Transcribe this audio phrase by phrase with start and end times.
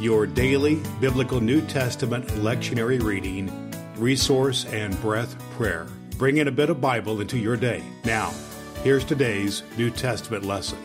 [0.00, 5.86] your daily biblical New Testament lectionary reading, resource, and breath prayer.
[6.18, 7.82] Bring in a bit of Bible into your day.
[8.04, 8.32] Now,
[8.82, 10.78] here's today's New Testament lesson.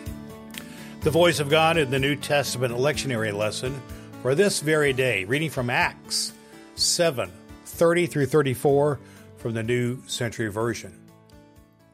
[1.02, 3.81] The voice of God in the New Testament lectionary lesson
[4.21, 6.33] for this very day, reading from Acts
[6.75, 7.31] 7
[7.66, 8.99] 30 through 34
[9.38, 10.99] from the New Century Version.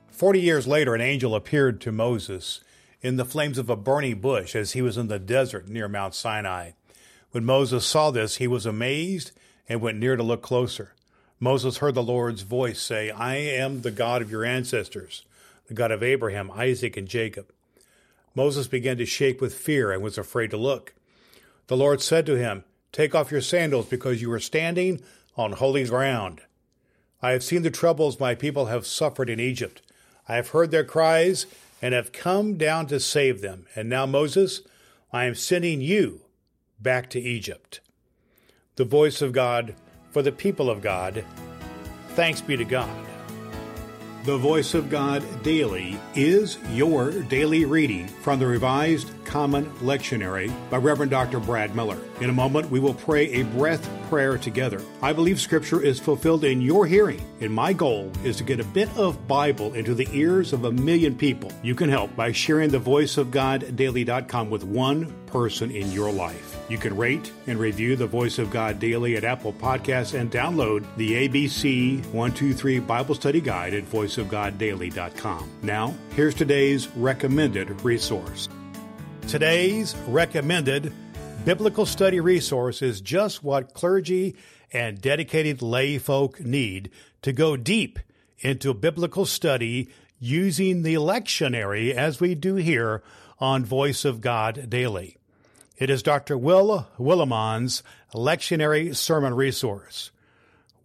[0.10, 2.62] Forty years later, an angel appeared to Moses
[3.02, 6.16] in the flames of a burning bush as he was in the desert near Mount
[6.16, 6.72] Sinai.
[7.36, 9.34] When Moses saw this, he was amazed
[9.68, 10.94] and went near to look closer.
[11.38, 15.26] Moses heard the Lord's voice say, I am the God of your ancestors,
[15.68, 17.52] the God of Abraham, Isaac, and Jacob.
[18.36, 20.94] Moses began to shake with fear and was afraid to look.
[21.68, 22.64] The Lord said to him,
[22.94, 25.02] Take off your sandals because you are standing
[25.36, 26.40] on holy ground.
[27.22, 29.82] I have seen the troubles my people have suffered in Egypt.
[30.30, 31.48] I have heard their cries
[31.82, 33.66] and have come down to save them.
[33.76, 34.62] And now, Moses,
[35.12, 36.22] I am sending you
[36.86, 37.82] back to Egypt.
[38.76, 39.76] The voice of God
[40.12, 41.26] for the people of God.
[42.10, 43.06] Thanks be to God.
[44.26, 50.78] The Voice of God Daily is your daily reading from the Revised Common Lectionary by
[50.78, 51.40] Reverend Dr.
[51.40, 52.00] Brad Miller.
[52.22, 54.82] In a moment, we will pray a breath prayer together.
[55.04, 58.64] I believe Scripture is fulfilled in your hearing, and my goal is to get a
[58.64, 61.52] bit of Bible into the ears of a million people.
[61.62, 66.10] You can help by sharing the Voice of God Daily.com with one person in your
[66.14, 66.58] life.
[66.70, 70.86] You can rate and review the Voice of God daily at Apple Podcasts and download
[70.96, 75.50] the ABC 123 Bible Study Guide at voiceofgoddaily.com.
[75.62, 78.48] Now, here's today's recommended resource.
[79.28, 80.94] Today's recommended
[81.44, 84.38] biblical study resource is just what clergy
[84.72, 86.92] and dedicated lay folk need
[87.24, 88.00] to go deep
[88.40, 93.04] into biblical study using the lectionary as we do here
[93.38, 95.18] on Voice of God Daily.
[95.78, 96.38] It is Dr.
[96.38, 100.12] Will Willimon's lectionary sermon resource.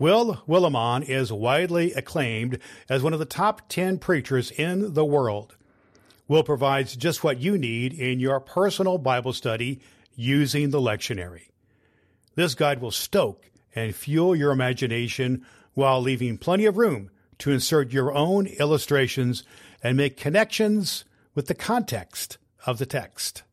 [0.00, 2.58] Will Willimon is widely acclaimed
[2.88, 5.54] as one of the top 10 preachers in the world.
[6.26, 9.80] Will provides just what you need in your personal Bible study
[10.16, 11.50] using the lectionary.
[12.34, 17.92] This guide will stoke and fuel your imagination while leaving plenty of room to insert
[17.92, 19.44] your own illustrations
[19.84, 21.04] and make connections
[21.36, 23.44] with the context of the text.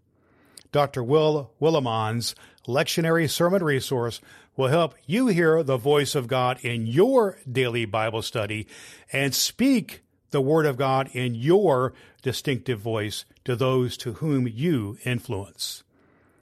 [0.72, 1.03] Dr.
[1.03, 2.35] Will Willimon's
[2.67, 4.22] lectionary sermon resource
[4.55, 8.67] will help you hear the voice of God in your daily Bible study
[9.13, 10.01] and speak
[10.31, 15.83] the Word of God in your distinctive voice to those to whom you influence.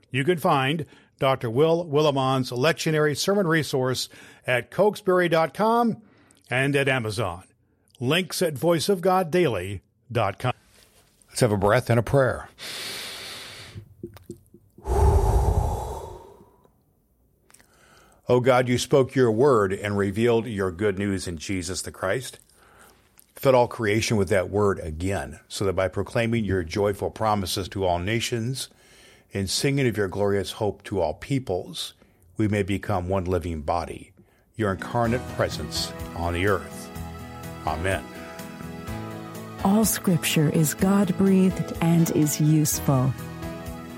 [0.10, 0.86] You can find
[1.20, 1.50] Dr.
[1.50, 4.10] Will Willimon's lectionary sermon resource
[4.48, 6.02] at cokesbury.com
[6.50, 7.44] and at Amazon.
[8.00, 10.54] Links at voiceofgoddaily.com.
[11.30, 12.50] Let's have a breath and a prayer.
[18.28, 22.40] O God, you spoke your word and revealed your good news in Jesus the Christ.
[23.36, 27.86] Fill all creation with that word again, so that by proclaiming your joyful promises to
[27.86, 28.70] all nations
[29.32, 31.94] and singing of your glorious hope to all peoples,
[32.36, 34.12] we may become one living body,
[34.56, 36.90] your incarnate presence on the earth.
[37.68, 38.04] Amen.
[39.64, 43.14] All scripture is God breathed and is useful